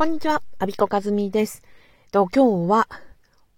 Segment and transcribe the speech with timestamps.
[0.00, 1.62] こんにちは、アビコカズミです。
[2.10, 2.88] と今日は、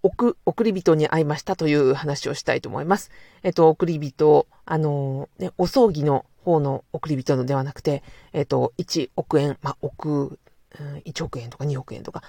[0.01, 3.11] 送、送り人に会いましたという話をしたいと思います。
[3.43, 8.03] えっと、送り人、あの、ね、お葬儀の方の送り人ではなくて、
[8.33, 10.37] えっと、1億円、まあ、億、
[11.05, 12.23] 1億円とか2億円とか、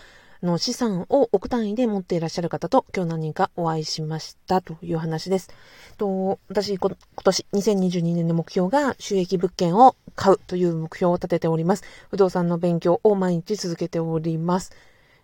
[0.44, 5.50] の資産を億単位で持っていらっしゃる方と今日何人かお会いしましたという話です。
[5.96, 11.84] と私、今年2022年の目標が収益物件を買うという目標を立てております。
[12.10, 14.72] 不動産の勉強を毎日続けております。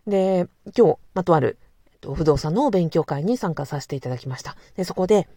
[0.07, 1.59] で、今日、まとある、
[2.03, 4.57] 不動産の勉強会に参加させていただきました。
[4.77, 5.29] で、そこで、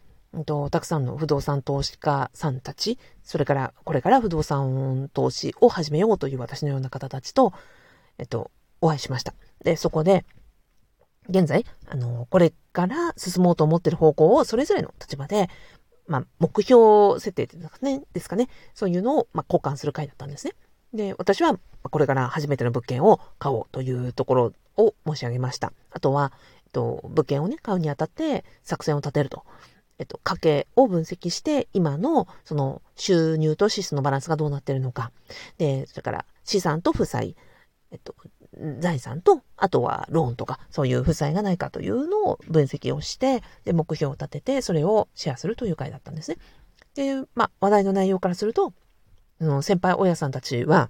[0.46, 7.54] と、たくさんの不動産投資家さんたち、それからこれから不動産投資を始めようという私のような方たちと、
[8.18, 8.50] えっと、
[8.84, 9.34] お会いしました。
[9.64, 10.26] で、そこで、
[11.30, 15.50] 現在、あの、これから進もうと思ってる方向をそれぞれの立場で、
[16.06, 18.50] まあ、目標設定ですかね、ですかね。
[18.74, 20.54] そういうのを、まあ、交換する会だったんですね。
[20.94, 25.72] で、私は、これから初めての物件を買おうというところを申し上げました。
[25.92, 26.34] あとは、
[26.66, 29.46] えっと、物件をね、買うにあたって作戦を立てると。
[29.98, 35.14] えっと、家計を分析して、今の、その、収入と支出のバランスがどうなってるのか。
[35.58, 37.38] で、それから、資産と負債。
[37.92, 38.16] えっと、
[38.80, 46.38] 財産と、あとはローンとか、そういう負債がないかというのを分析をして、で、目標を立てて、それをシェアするという回だったんですね。
[46.96, 48.74] で、まあ、話題の内容からすると、
[49.40, 50.90] の先輩親さんたちは、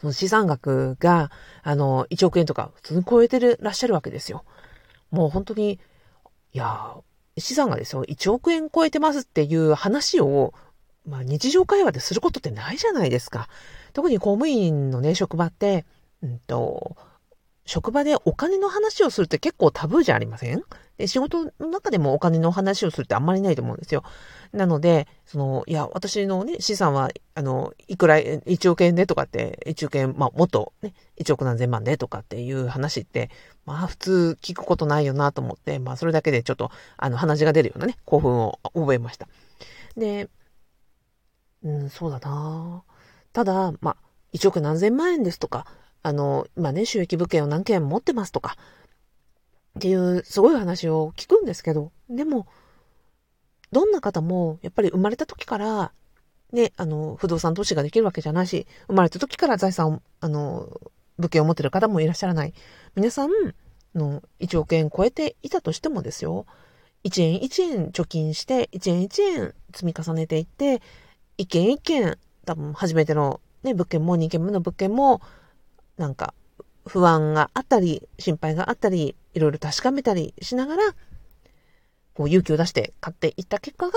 [0.00, 1.30] その資産額が、
[1.62, 4.44] あの、1億円とか普通に超えてるらっしゃるわけですよ。
[5.10, 5.78] もう本当に、
[6.52, 6.96] いや、
[7.38, 10.54] 資産がですよ、1億円超えてますっていう話を、
[11.06, 13.48] まあ日常会話ですることってないじゃないですか。
[13.92, 15.84] 特に公務員のね、職場って、
[16.22, 16.96] うんと、
[17.64, 20.62] 職場でお金の話をするって結構タブーじゃありません？
[20.98, 24.04] で仕事の中でもお金の話をするってあんまりないと思うんですよ。
[24.52, 33.30] なので、その、いや、私のね、資産は、あの、いくら、1億円でとかって、1億円、まあ、もっとね、1億何千万でとかっていう話って、
[33.66, 39.28] まあ、普通聞くことないよなと思って、まあ、それだけでちょっと、あの、鼻血が出るようなね、興奮を覚えました。
[39.96, 40.30] で、
[41.62, 42.84] うん、そうだな
[43.32, 43.96] ただ、まあ、
[44.32, 45.66] 1億何千万円ですとか、
[46.06, 48.56] あの、今ね、収益物件を何件持ってますとか、
[49.76, 52.46] っていうすごい話を聞くんですけど、でも、
[53.72, 55.90] どんな方も、やっぱり生まれた時から、
[56.52, 60.80] ね、あの、不動産投資ができるわけじゃないし、生まれた時から財産を、あの、
[61.18, 62.54] 物件を持ってる方もいらっしゃらない。
[62.94, 63.30] 皆さん
[63.96, 66.46] の1億円超えていたとしてもですよ、
[67.02, 70.80] 1円1円貯金して、1円1円積み重ねていって、
[71.38, 75.20] 1件1件、多分初めてのね、物件も2件目の物件も、
[75.96, 76.34] なんか
[76.86, 80.82] 不安があったり、心配があったり、いろいろ確かめたりしながら、
[82.14, 83.92] こう勇気を出して買っていった結果が、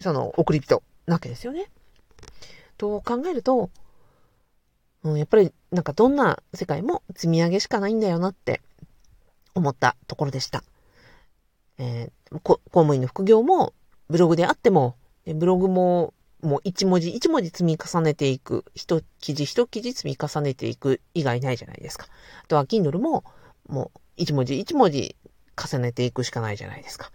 [0.00, 1.70] その送り人なわけですよね。
[2.76, 3.70] と考えると、
[5.04, 8.60] うん、やっぱりなんかどんな世界も積み上げしかないんだよなって
[9.54, 10.64] 思ったところでした。
[11.78, 13.72] えー、公務員の副業も
[14.08, 22.06] ブログであっても、ブログももう一文字一文字積み重ねていく、一記事一記事積み重ねていく以外ないじゃないですか。
[22.44, 23.24] あとは Kindle も、
[23.68, 25.16] もう一文字一文字
[25.56, 27.10] 重ねていくしかないじゃないですか。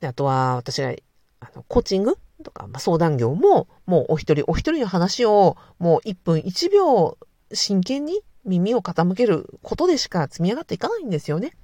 [0.00, 0.94] であとは私が、
[1.40, 7.18] あの、コーチングとか、まあ、相談業も、もうお一人お一人の話を、もう一分一秒
[7.52, 11.56] 真剣に耳を傾けることでしか積み上がっていかないんですよね。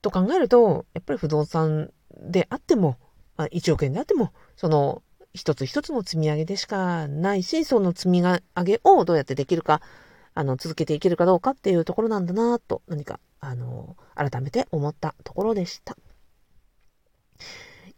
[0.00, 2.96] と考えると、やっぱり不動産であっても、
[3.36, 9.80] まあ、1億円であっても、その、一つ一つの積み上げでしかないし、その積み上げをどうやってできるか、
[10.34, 15.96] あの、続けていけるかどうかっていうところなんだなと、何か、あの、改めて思ったところでした。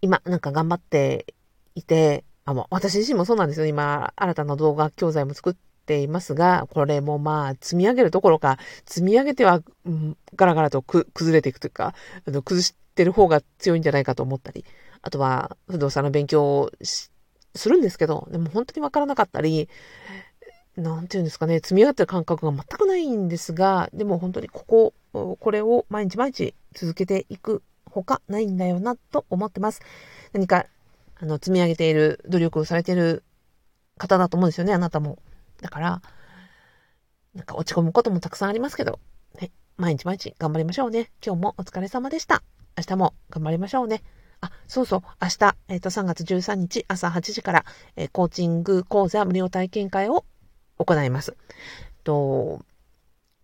[0.00, 1.34] 今、なんか頑張って
[1.74, 3.66] いて、あ、もう私自身もそうなんですよ。
[3.66, 5.54] 今、新たな動画教材も作っ
[5.86, 11.94] ていますが、これもまあ、積み上げるどころか、積み上げては、うん、ガラガラとく崩れていくというか、
[12.26, 14.64] あの崩してる方が強いんじゃないかと思ったり、
[15.02, 17.11] あとは、不動産の勉強をし
[17.54, 19.68] するんですけど、でも本当にわからなかったり、
[20.76, 29.82] なんていうんですかね、積み上がってる感覚が全くないんですが、でも本当にここ、これを毎日毎日続けていくほかないんだよなと思ってます。
[30.32, 30.66] 何か、
[31.20, 33.22] あの、積み上げている、努力をされている
[33.98, 35.18] 方だと思うんですよね、あなたも。
[35.60, 36.02] だから、
[37.34, 38.98] なんか落ち込むこともたくさんありますけど、
[39.40, 41.10] ね、毎日毎日頑張りましょうね。
[41.24, 42.42] 今日もお疲れ様でした。
[42.76, 44.02] 明日も頑張りましょうね。
[44.42, 47.64] あ、そうそう、明日、えっ、ー、と、3月13日朝8時から、
[47.96, 50.24] えー、コーチング講座無料体験会を
[50.78, 51.36] 行います。
[52.02, 52.60] と、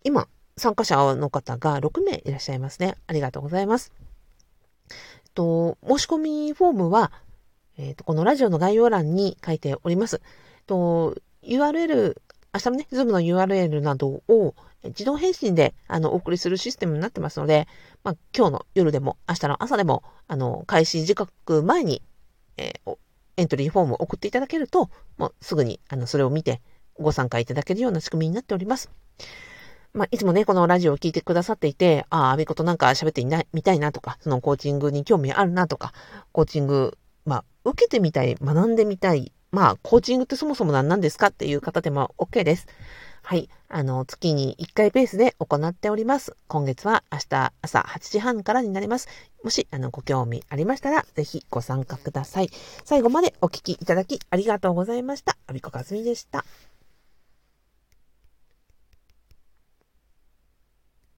[0.02, 2.96] 今、参加者の方が6名いらっしゃいますね。
[3.06, 3.92] ありがとうございます。
[5.34, 7.12] と、申し込みフォームは、
[7.76, 10.20] えっ、ー、と、このラジオの概要欄に書いております。
[10.66, 12.20] と、URL
[12.58, 17.68] 明日もね、 Zoom の URL などを自動返信で、あの、お送りするシステムになってますので、
[18.02, 22.02] まあ、今日の夜でも、明日の朝でも、あの、開始時刻前に、
[22.56, 22.96] えー、
[23.36, 26.60] エントリーフォームを送っていただけると、もうすぐに、あの、それを見て、
[26.98, 28.90] ご参加いただけるような仕組みになっております。
[29.94, 35.92] まあ、いつもね、このラジオを聞いてくださっていて、ああ、アビコとなんか喋っていない、みたいなとか、そのコーチングに興味あるなとか、
[36.32, 42.66] コーチング、まあ、受けてみたい、学んでみたい、まあ、コーチングってそもそも何なんですかっていう方でも OK です。
[43.22, 43.48] はい。
[43.68, 46.34] あの、月に1回ペースで行っております。
[46.46, 49.08] 今月は明日朝8時半からになります。
[49.42, 52.50] もし、あの、ご興味ありましたら、ぜひご参加ください。
[52.84, 55.36] 最後までお聴きいただきありがとうございました。
[55.46, 56.44] アビコカズミでした。